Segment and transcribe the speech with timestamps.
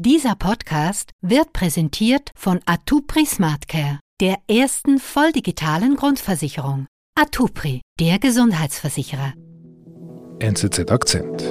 [0.00, 6.86] Dieser Podcast wird präsentiert von Atupri SmartCare, der ersten volldigitalen Grundversicherung.
[7.16, 9.32] Atupri, der Gesundheitsversicherer.
[10.38, 11.42] NZZ Akzent.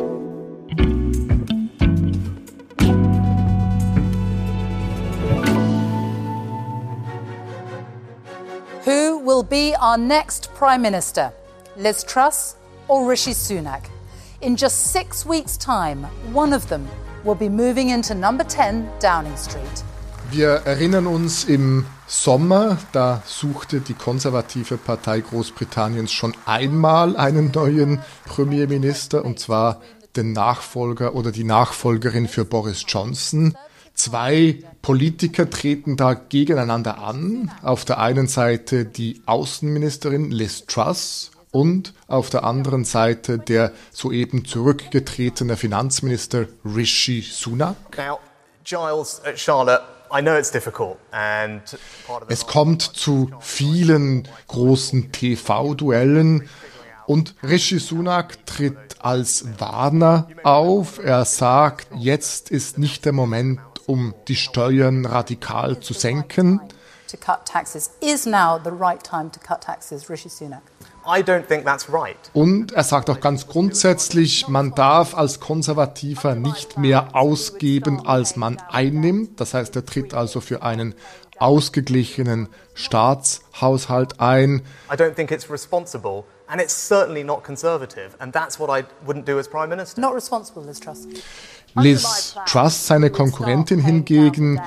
[8.85, 11.33] Who will be our next Prime Minister?
[11.75, 12.55] Liz Truss
[12.87, 13.89] or Rishi Sunak?
[14.39, 16.87] In just six weeks' time, one of them
[17.27, 19.83] will be moving into number 10 Downing Street.
[20.31, 27.99] Wir erinnern uns im Sommer, da suchte die konservative Partei Großbritanniens schon einmal einen neuen
[28.25, 29.81] Premierminister, und zwar
[30.15, 33.57] den Nachfolger oder die Nachfolgerin für Boris Johnson.
[33.93, 37.51] Zwei Politiker treten da gegeneinander an.
[37.61, 44.45] Auf der einen Seite die Außenministerin Liz Truss und auf der anderen Seite der soeben
[44.45, 47.75] zurückgetretene Finanzminister Rishi Sunak.
[47.97, 48.19] Now,
[48.63, 51.61] Giles, uh, Charlotte, I know it's difficult and
[52.29, 56.49] Es kommt zu vielen großen TV-Duellen
[57.05, 60.99] und Rishi Sunak tritt als Warner auf.
[60.99, 66.59] Er sagt, jetzt ist nicht der Moment, um die Steuern radikal zu senken.
[67.09, 70.61] To cut taxes is now the right time to cut taxes, Rishi Sunak.
[71.07, 72.17] I don't think that's right.
[72.33, 78.57] Und er sagt auch ganz grundsätzlich, man darf als Konservativer nicht mehr ausgeben, als man
[78.69, 79.39] einnimmt.
[79.39, 80.95] Das heißt, er tritt also für einen
[81.39, 84.63] ausgeglichenen Staatshaushalt ein.
[84.91, 89.25] I don't think it's responsible and it's certainly not conservative and that's what I wouldn't
[89.25, 90.01] do as Prime Minister.
[90.01, 91.07] Not responsible, Liz Truss.
[91.75, 94.59] Liz Truss, seine Konkurrentin hingegen,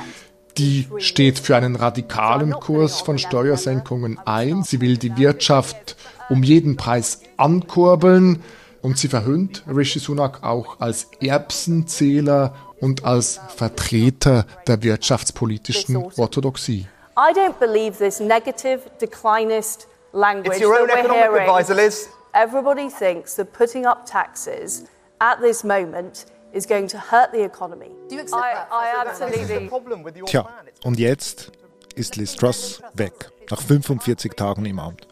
[0.59, 4.63] die steht für einen radikalen Kurs von Steuersenkungen ein.
[4.63, 5.97] Sie will die Wirtschaft
[6.31, 8.43] um jeden Preis ankurbeln
[8.83, 16.87] und sie verhöhnt Rishi Sunak auch als Erbsenzähler und als Vertreter der wirtschaftspolitischen Orthodoxie.
[17.17, 21.49] I don't believe this negative, declinist language It's your own that we're economic hearing.
[21.51, 22.09] advisor, Liz.
[22.33, 24.85] Everybody thinks that putting up taxes
[25.19, 27.91] at this moment is going to hurt the economy.
[28.09, 28.69] Do you accept I, that?
[28.73, 29.69] I absolutely.
[29.69, 30.49] problem with your Tja,
[30.85, 31.53] und jetzt
[31.97, 35.10] ist Liz Truss weg, nach 45 Tagen im Amt.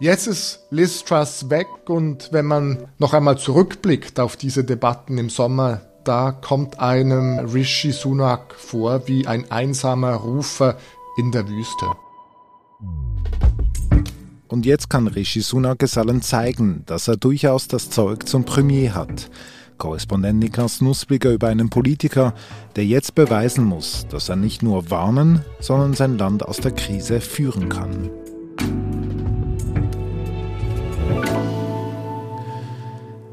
[0.00, 5.28] Jetzt ist Liz Truss weg und wenn man noch einmal zurückblickt auf diese Debatten im
[5.28, 10.78] Sommer, da kommt einem Rishi Sunak vor wie ein einsamer Rufer
[11.18, 11.86] in der Wüste.
[14.48, 18.94] Und jetzt kann Rishi Sunak es allen zeigen, dass er durchaus das Zeug zum Premier
[18.94, 19.30] hat.
[19.76, 22.32] Korrespondent Niklas Nussbliger über einen Politiker,
[22.74, 27.20] der jetzt beweisen muss, dass er nicht nur warnen, sondern sein Land aus der Krise
[27.20, 28.08] führen kann.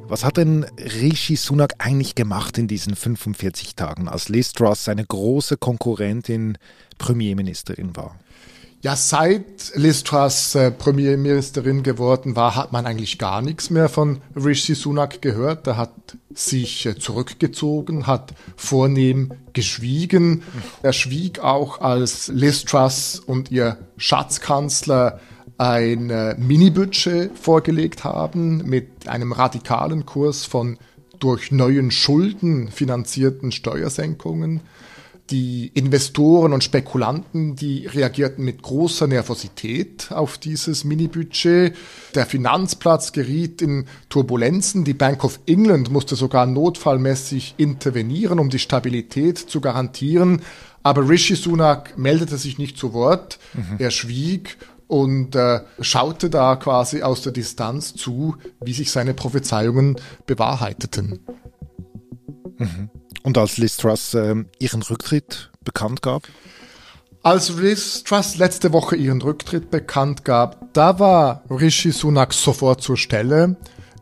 [0.09, 0.66] Was hat denn
[1.01, 6.57] Rishi Sunak eigentlich gemacht in diesen 45 Tagen, als Liz Truss seine große Konkurrentin
[6.97, 8.16] Premierministerin war?
[8.81, 14.22] Ja, seit Liz Truss äh, Premierministerin geworden war, hat man eigentlich gar nichts mehr von
[14.35, 15.68] Rishi Sunak gehört.
[15.68, 15.94] Er hat
[16.34, 20.44] sich äh, zurückgezogen, hat vornehm geschwiegen.
[20.84, 25.19] Er schwieg auch, als Liz Truss und ihr Schatzkanzler
[25.57, 30.78] ein äh, Mini-Budget vorgelegt haben mit einem radikalen Kurs von
[31.19, 34.62] durch neuen Schulden finanzierten Steuersenkungen.
[35.31, 41.75] Die Investoren und Spekulanten, die reagierten mit großer Nervosität auf dieses Mini-Budget.
[42.16, 44.85] Der Finanzplatz geriet in Turbulenzen.
[44.85, 50.44] Die Bank of England musste sogar notfallmäßig intervenieren, um die Stabilität zu garantieren.
[50.81, 53.38] Aber Rishi Sunak meldete sich nicht zu Wort.
[53.79, 54.56] Er schwieg
[54.88, 61.25] und äh, schaute da quasi aus der Distanz zu, wie sich seine Prophezeiungen bewahrheiteten.
[63.24, 66.24] Und als Liz Truss ähm, ihren Rücktritt bekannt gab?
[67.24, 72.98] Als Liz Truss letzte Woche ihren Rücktritt bekannt gab, da war Rishi Sunak sofort zur
[72.98, 73.58] Stelle.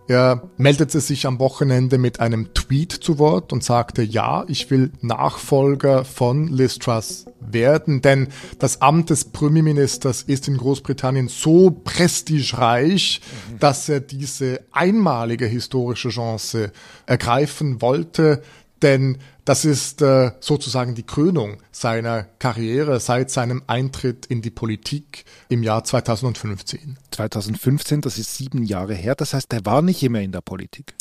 [0.08, 4.92] Er meldete sich am Wochenende mit einem Tweet zu Wort und sagte, ja, ich will
[5.02, 8.28] Nachfolger von Liz Truss werden, denn
[8.60, 13.22] das Amt des Premierministers ist in Großbritannien so prestigereich,
[13.60, 16.72] dass er diese einmalige historische Chance
[17.08, 18.44] ergreifen wollte,
[18.84, 25.26] denn das ist äh, sozusagen die Krönung seiner Karriere seit seinem Eintritt in die Politik
[25.50, 26.98] im Jahr 2015.
[27.12, 30.94] 2015, das ist sieben Jahre her, das heißt, er war nicht immer in der Politik.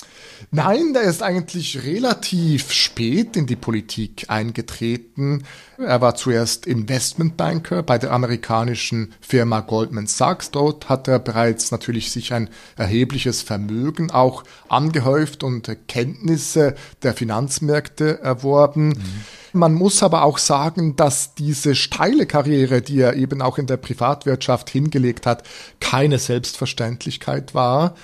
[0.50, 5.44] Nein, der ist eigentlich relativ spät in die Politik eingetreten.
[5.78, 10.50] Er war zuerst Investmentbanker bei der amerikanischen Firma Goldman Sachs.
[10.50, 18.20] Dort hat er bereits natürlich sich ein erhebliches Vermögen auch angehäuft und Kenntnisse der Finanzmärkte
[18.34, 18.88] erworben.
[18.88, 19.24] Mhm.
[19.52, 23.76] Man muss aber auch sagen, dass diese steile Karriere, die er eben auch in der
[23.76, 25.44] Privatwirtschaft hingelegt hat,
[25.80, 27.94] keine Selbstverständlichkeit war.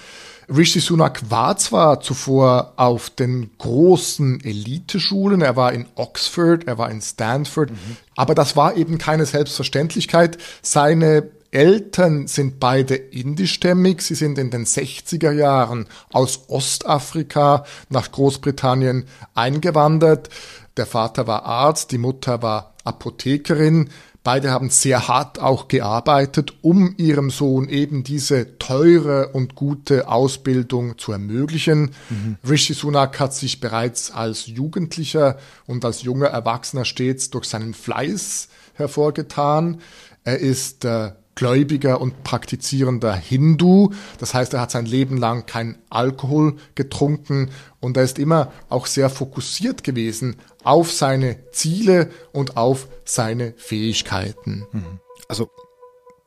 [0.49, 6.91] Rishi Sunak war zwar zuvor auf den großen Eliteschulen, er war in Oxford, er war
[6.91, 7.97] in Stanford, mhm.
[8.17, 10.38] aber das war eben keine Selbstverständlichkeit.
[10.62, 14.02] Seine Eltern sind beide indischstämmig.
[14.02, 20.29] Sie sind in den 60er Jahren aus Ostafrika nach Großbritannien eingewandert.
[20.76, 23.91] Der Vater war Arzt, die Mutter war Apothekerin.
[24.23, 30.99] Beide haben sehr hart auch gearbeitet, um ihrem Sohn eben diese teure und gute Ausbildung
[30.99, 31.93] zu ermöglichen.
[32.11, 32.37] Mhm.
[32.47, 38.49] Rishi Sunak hat sich bereits als Jugendlicher und als junger Erwachsener stets durch seinen Fleiß
[38.75, 39.81] hervorgetan.
[40.23, 43.94] Er ist äh, gläubiger und praktizierender Hindu.
[44.19, 47.48] Das heißt, er hat sein Leben lang kein Alkohol getrunken
[47.81, 54.66] und er ist immer auch sehr fokussiert gewesen auf seine Ziele und auf seine Fähigkeiten.
[54.70, 55.00] Mhm.
[55.28, 55.48] Also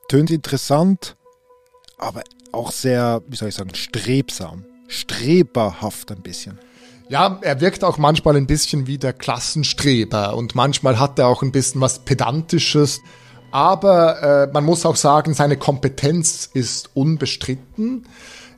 [0.08, 1.14] tönt interessant,
[1.96, 6.58] aber auch sehr, wie soll ich sagen, strebsam, streberhaft ein bisschen.
[7.08, 11.44] Ja, er wirkt auch manchmal ein bisschen wie der Klassenstreber und manchmal hat er auch
[11.44, 13.00] ein bisschen was Pedantisches.
[13.54, 18.04] Aber äh, man muss auch sagen, seine Kompetenz ist unbestritten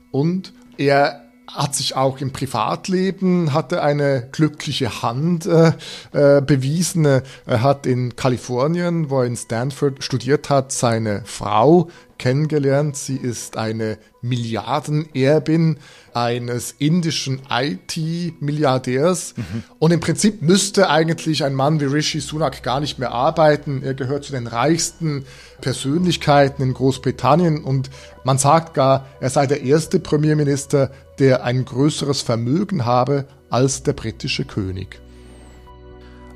[0.09, 5.73] und er hat sich auch im Privatleben hatte eine glückliche Hand äh,
[6.13, 7.05] äh, bewiesen.
[7.05, 12.95] Er hat in Kalifornien, wo er in Stanford studiert hat, seine Frau kennengelernt.
[12.95, 15.77] Sie ist eine Milliardenerbin
[16.13, 19.35] eines indischen IT-Milliardärs.
[19.37, 19.63] Mhm.
[19.79, 23.83] Und im Prinzip müsste eigentlich ein Mann wie Rishi Sunak gar nicht mehr arbeiten.
[23.83, 25.25] Er gehört zu den reichsten
[25.61, 27.89] Persönlichkeiten in Großbritannien und
[28.23, 33.93] man sagt gar, er sei der erste Premierminister, der ein größeres Vermögen habe als der
[33.93, 34.99] britische König.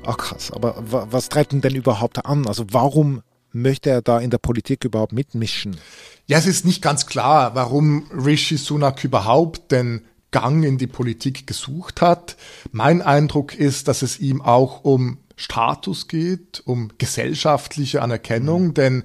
[0.04, 2.46] Ach krass, aber was treibt ihn denn überhaupt an?
[2.46, 5.76] Also warum möchte er da in der Politik überhaupt mitmischen?
[6.26, 11.46] Ja, es ist nicht ganz klar, warum Rishi Sunak überhaupt den Gang in die Politik
[11.46, 12.36] gesucht hat.
[12.70, 18.74] Mein Eindruck ist, dass es ihm auch um Status geht, um gesellschaftliche Anerkennung, mhm.
[18.74, 19.04] denn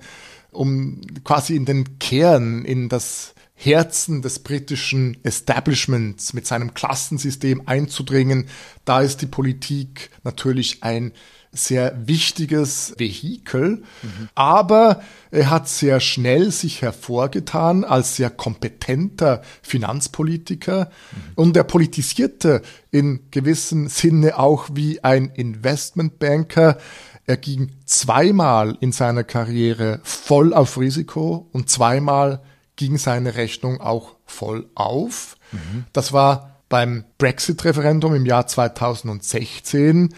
[0.51, 8.47] um quasi in den Kern, in das Herzen des britischen Establishments mit seinem Klassensystem einzudringen,
[8.85, 11.11] da ist die Politik natürlich ein
[11.51, 14.29] sehr wichtiges Vehikel, mhm.
[14.35, 15.01] aber
[15.31, 21.21] er hat sehr schnell sich hervorgetan als sehr kompetenter Finanzpolitiker mhm.
[21.35, 22.61] und er politisierte
[22.91, 26.77] in gewissem Sinne auch wie ein Investmentbanker.
[27.25, 32.41] Er ging zweimal in seiner Karriere voll auf Risiko und zweimal
[32.75, 35.35] ging seine Rechnung auch voll auf.
[35.51, 35.85] Mhm.
[35.93, 40.13] Das war beim Brexit-Referendum im Jahr 2016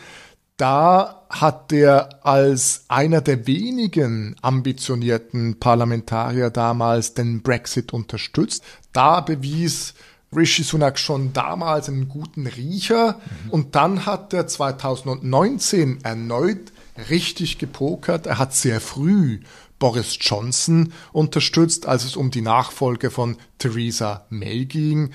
[0.57, 8.63] da hat er als einer der wenigen ambitionierten Parlamentarier damals den Brexit unterstützt.
[8.93, 9.93] Da bewies
[10.35, 13.49] Rishi Sunak schon damals einen guten Riecher mhm.
[13.51, 16.71] und dann hat er 2019 erneut
[17.09, 18.25] richtig gepokert.
[18.25, 19.39] Er hat sehr früh
[19.79, 25.11] Boris Johnson unterstützt, als es um die Nachfolge von Theresa May ging.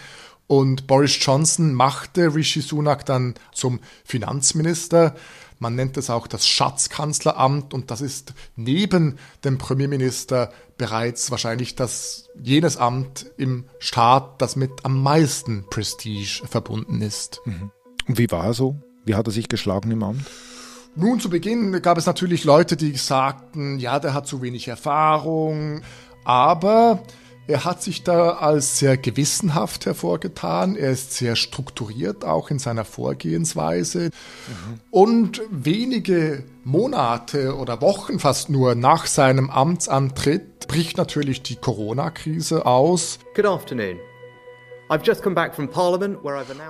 [0.46, 5.14] Und Boris Johnson machte Rishi Sunak dann zum Finanzminister.
[5.64, 12.28] Man nennt es auch das Schatzkanzleramt und das ist neben dem Premierminister bereits wahrscheinlich das
[12.38, 17.40] jenes Amt im Staat, das mit am meisten Prestige verbunden ist.
[17.46, 17.70] Mhm.
[18.06, 18.76] Und wie war er so?
[19.06, 20.26] Wie hat er sich geschlagen im Amt?
[20.96, 25.80] Nun, zu Beginn gab es natürlich Leute, die sagten, ja, der hat zu wenig Erfahrung,
[26.24, 27.02] aber
[27.46, 30.76] er hat sich da als sehr gewissenhaft hervorgetan.
[30.76, 34.04] Er ist sehr strukturiert auch in seiner Vorgehensweise.
[34.04, 34.80] Mhm.
[34.90, 43.18] Und wenige Monate oder Wochen fast nur nach seinem Amtsantritt bricht natürlich die Corona-Krise aus.
[43.34, 43.98] Good afternoon.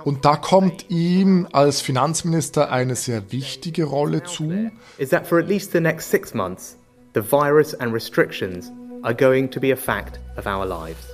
[0.03, 4.71] Und da kommt ihm als Finanzminister eine sehr wichtige Rolle zu.
[4.97, 6.77] Is that for at least the next six months,
[7.13, 8.71] the virus and restrictions
[9.05, 11.13] are going to be a fact of our lives.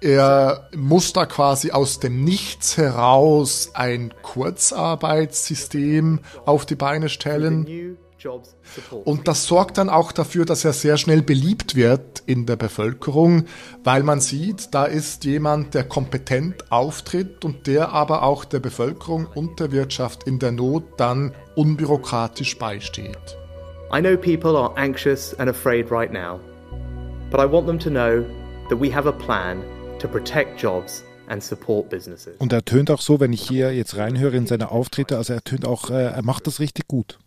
[0.00, 7.96] Er muss da quasi aus dem Nichts heraus ein Kurzarbeitssystem auf die Beine stellen.
[9.04, 13.44] Und das sorgt dann auch dafür, dass er sehr schnell beliebt wird in der Bevölkerung,
[13.82, 19.26] weil man sieht, da ist jemand, der kompetent auftritt und der aber auch der Bevölkerung
[19.34, 23.36] und der Wirtschaft in der Not dann unbürokratisch beisteht.
[23.94, 26.40] I know people are anxious and afraid right now.
[27.30, 28.24] But I want them to know
[28.68, 29.62] that we have a plan
[29.98, 32.36] to protect jobs and support businesses.
[32.38, 35.42] Und er tönt auch so, wenn ich hier jetzt reinhöre in seine Auftritte, also er
[35.42, 37.18] tönt auch, äh, er macht das richtig gut.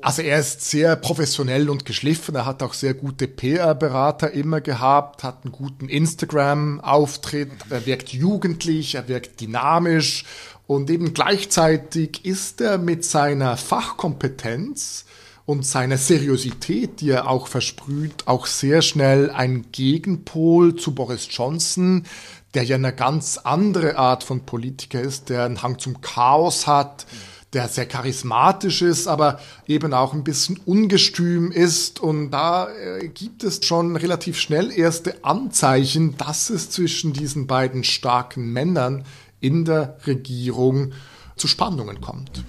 [0.00, 2.36] Also er ist sehr professionell und geschliffen.
[2.36, 7.50] Er hat auch sehr gute PR-Berater immer gehabt, hat einen guten Instagram-Auftritt.
[7.70, 10.24] Er wirkt jugendlich, er wirkt dynamisch
[10.68, 15.04] und eben gleichzeitig ist er mit seiner Fachkompetenz
[15.48, 22.04] und seiner Seriosität, die er auch versprüht, auch sehr schnell ein Gegenpol zu Boris Johnson,
[22.52, 27.06] der ja eine ganz andere Art von Politiker ist, der einen Hang zum Chaos hat,
[27.54, 31.98] der sehr charismatisch ist, aber eben auch ein bisschen ungestüm ist.
[31.98, 37.84] Und da äh, gibt es schon relativ schnell erste Anzeichen, dass es zwischen diesen beiden
[37.84, 39.06] starken Männern
[39.40, 40.92] in der Regierung
[41.36, 42.44] zu Spannungen kommt.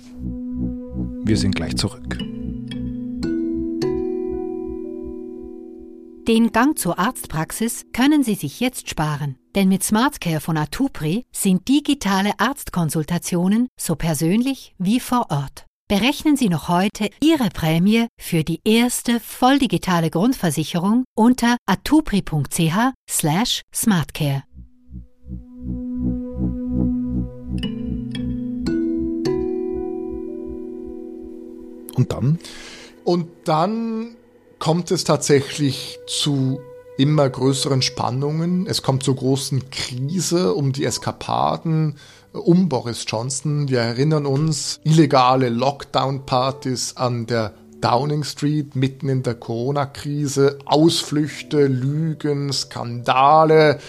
[1.23, 2.17] Wir sind gleich zurück.
[6.29, 11.67] Den Gang zur Arztpraxis können Sie sich jetzt sparen, denn mit SmartCare von Atupri sind
[11.67, 15.65] digitale Arztkonsultationen so persönlich wie vor Ort.
[15.87, 24.43] Berechnen Sie noch heute Ihre Prämie für die erste volldigitale Grundversicherung unter atupri.ch/slash smartcare.
[31.95, 32.37] Und dann?
[33.03, 34.15] Und dann
[34.59, 36.59] kommt es tatsächlich zu
[36.97, 38.67] immer größeren Spannungen.
[38.67, 41.95] Es kommt zur großen Krise um die Eskapaden
[42.33, 43.69] um Boris Johnson.
[43.69, 52.51] Wir erinnern uns illegale Lockdown-Partys an der Downing Street mitten in der Corona-Krise, Ausflüchte, Lügen,
[52.51, 53.79] Skandale.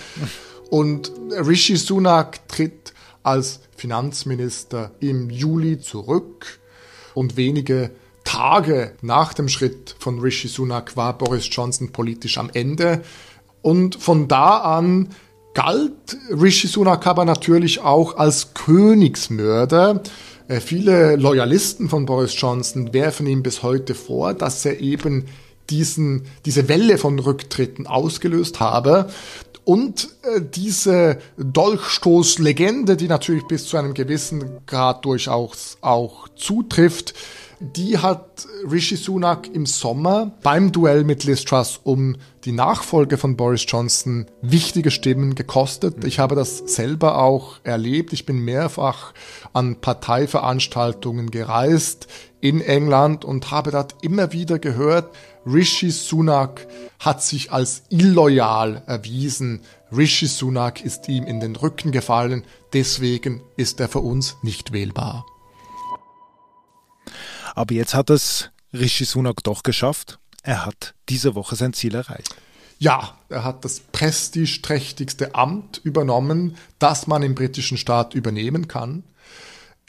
[0.71, 6.61] Und Rishi Sunak tritt als Finanzminister im Juli zurück
[7.15, 7.91] und wenige
[8.31, 13.03] Tage nach dem Schritt von Rishi Sunak war Boris Johnson politisch am Ende.
[13.61, 15.09] Und von da an
[15.53, 20.05] galt Rishi Sunak aber natürlich auch als Königsmörder.
[20.47, 25.25] Äh, viele Loyalisten von Boris Johnson werfen ihm bis heute vor, dass er eben
[25.69, 29.11] diesen, diese Welle von Rücktritten ausgelöst habe.
[29.65, 37.15] Und äh, diese Dolchstoßlegende, die natürlich bis zu einem gewissen Grad durchaus auch zutrifft,
[37.61, 43.37] die hat Rishi Sunak im Sommer beim Duell mit Liz Truss um die Nachfolge von
[43.37, 46.05] Boris Johnson wichtige Stimmen gekostet.
[46.05, 48.15] Ich habe das selber auch erlebt.
[48.15, 49.13] Ich bin mehrfach
[49.53, 52.07] an Parteiveranstaltungen gereist
[52.41, 55.15] in England und habe dort immer wieder gehört,
[55.45, 56.67] Rishi Sunak
[56.99, 59.61] hat sich als illoyal erwiesen.
[59.95, 65.27] Rishi Sunak ist ihm in den Rücken gefallen, deswegen ist er für uns nicht wählbar.
[67.55, 70.19] Aber jetzt hat es Rishi Sunak doch geschafft.
[70.43, 72.35] Er hat diese Woche sein Ziel erreicht.
[72.79, 79.05] Ja, er hat das prestigeträchtigste Amt übernommen, das man im britischen Staat übernehmen kann.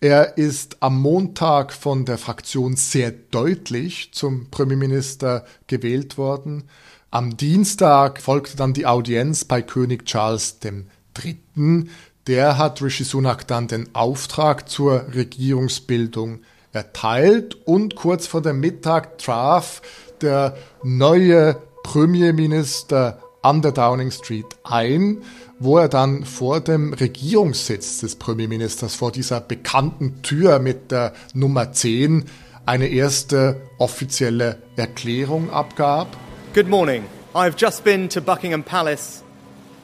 [0.02, 6.64] Er ist am Montag von der Fraktion sehr deutlich zum Premierminister gewählt worden.
[7.12, 11.90] Am Dienstag folgte dann die Audienz bei König Charles III.
[12.28, 16.42] Der hat Rishi Sunak dann den Auftrag zur Regierungsbildung
[16.74, 19.82] erteilt und kurz vor dem Mittag traf
[20.22, 25.24] der neue Premierminister an der Downing Street ein,
[25.60, 31.72] wo er dann vor dem Regierungssitz des Premierministers, vor dieser bekannten Tür mit der Nummer
[31.72, 32.26] 10,
[32.66, 36.16] eine erste offizielle Erklärung abgab.
[36.54, 37.04] Good morning.
[37.34, 39.24] I've just been to Buckingham Palace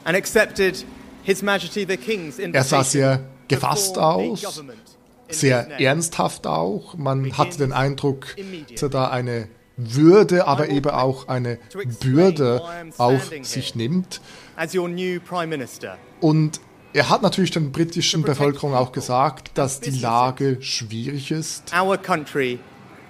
[0.04, 0.84] and accepted
[1.24, 4.62] His Majesty the King's Er sah sehr gefasst aus,
[5.28, 6.96] sehr ernsthaft auch.
[6.96, 8.36] Man hatte den Eindruck,
[8.70, 11.58] dass er da eine Würde, aber eben auch eine
[12.00, 12.62] Bürde
[12.98, 14.20] auf sich nimmt.
[16.20, 16.60] Und
[16.92, 21.72] er hat natürlich der britischen Bevölkerung auch gesagt, dass die Lage schwierig ist.
[21.72, 22.58] Our country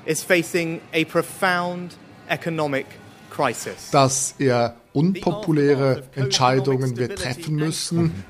[0.05, 1.97] is facing a profound
[2.29, 2.87] economic
[3.31, 3.91] crisis.
[3.91, 8.25] Dass er unpopuläre Entscheidungen wird treffen müssen.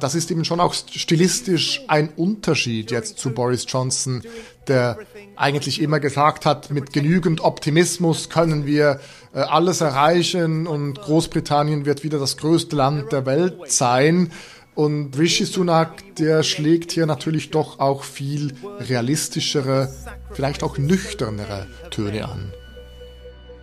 [0.00, 4.22] Das ist eben schon auch stilistisch ein Unterschied jetzt zu Boris Johnson,
[4.68, 4.98] der
[5.34, 9.00] eigentlich immer gesagt hat, mit genügend Optimismus können wir
[9.34, 14.30] äh, alles erreichen und Großbritannien wird wieder das größte Land der Welt sein.
[14.74, 19.92] Und Rishi Sunak, der schlägt hier natürlich doch auch viel realistischere,
[20.30, 22.52] vielleicht auch nüchternere Töne an.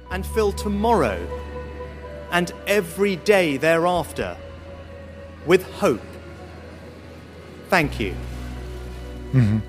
[0.10, 1.18] And fill tomorrow
[2.32, 4.36] and every day thereafter
[5.48, 6.02] with hope
[7.70, 8.12] Thank you.
[9.34, 9.62] Mhm.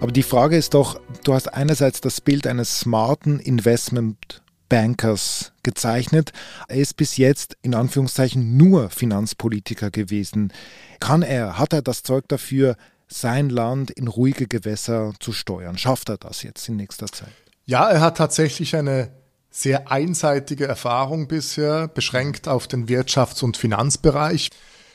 [0.00, 6.32] Aber die Frage ist doch, du hast einerseits das Bild eines smarten Investment Bankers gezeichnet.
[6.68, 10.52] Er ist bis jetzt in Anführungszeichen nur Finanzpolitiker gewesen.
[11.00, 12.76] Kann er, hat er das Zeug dafür,
[13.08, 15.76] sein Land in ruhige Gewässer zu steuern?
[15.76, 17.32] Schafft er das jetzt in nächster Zeit?
[17.66, 19.10] Ja, er hat tatsächlich eine
[19.50, 24.50] sehr einseitige Erfahrung bisher, beschränkt auf den Wirtschafts- und Finanzbereich.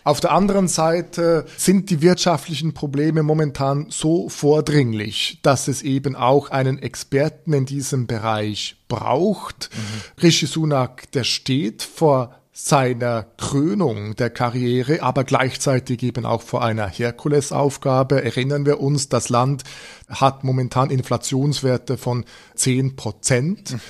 [0.06, 6.52] Auf der anderen Seite sind die wirtschaftlichen Probleme momentan so vordringlich, dass es eben auch
[6.52, 9.72] einen Experten in diesem Bereich braucht.
[9.74, 10.22] Mhm.
[10.22, 16.88] Rishi Sunak, der steht vor seiner Krönung der Karriere, aber gleichzeitig eben auch vor einer
[16.88, 18.24] Herkulesaufgabe.
[18.24, 19.64] Erinnern wir uns, das Land
[20.08, 23.74] hat momentan Inflationswerte von zehn Prozent.
[23.74, 23.82] Mhm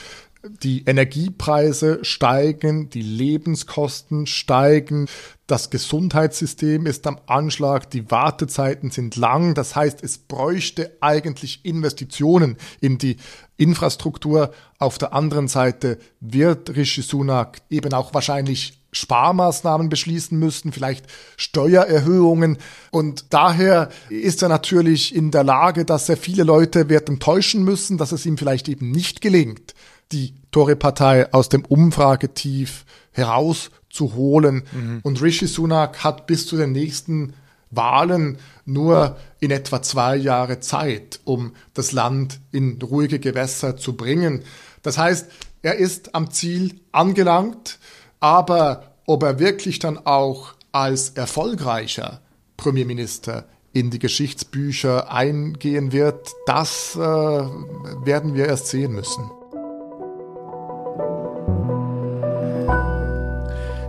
[0.62, 5.08] die Energiepreise steigen, die Lebenskosten steigen,
[5.48, 9.54] das Gesundheitssystem ist am Anschlag, die Wartezeiten sind lang.
[9.54, 13.18] Das heißt, es bräuchte eigentlich Investitionen in die
[13.56, 14.52] Infrastruktur.
[14.80, 21.06] Auf der anderen Seite wird Rishi Sunak eben auch wahrscheinlich Sparmaßnahmen beschließen müssen, vielleicht
[21.38, 22.58] Steuererhöhungen.
[22.90, 28.00] Und daher ist er natürlich in der Lage, dass er viele Leute wird enttäuschen müssen,
[28.00, 29.76] dass es ihm vielleicht eben nicht gelingt,
[30.12, 34.64] die Tory-Partei aus dem Umfragetief herauszuholen.
[34.72, 35.00] Mhm.
[35.04, 37.34] Und Rishi Sunak hat bis zu den nächsten
[37.72, 44.44] Wahlen nur in etwa zwei Jahre Zeit, um das Land in ruhige Gewässer zu bringen.
[44.82, 45.28] Das heißt,
[45.62, 47.80] er ist am Ziel angelangt,
[48.20, 52.22] aber ob er wirklich dann auch als erfolgreicher
[52.58, 59.30] Premierminister in die Geschichtsbücher eingehen wird, das äh, werden wir erst sehen müssen.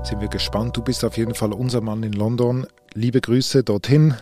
[0.07, 0.77] Sind wir gespannt.
[0.77, 2.65] Du bist auf jeden Fall unser Mann in London.
[2.95, 4.15] Liebe Grüße dorthin.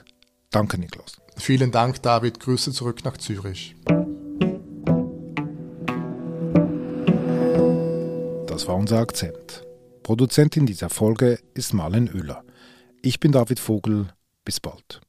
[0.51, 1.21] Danke, Niklas.
[1.37, 2.41] Vielen Dank, David.
[2.41, 3.77] Grüße zurück nach Zürich.
[8.47, 9.67] Das war unser Akzent.
[10.03, 12.45] Produzentin dieser Folge ist Marlen Oehler.
[13.03, 14.07] Ich bin David Vogel.
[14.43, 15.03] Bis bald.